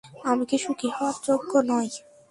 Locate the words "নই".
1.69-1.87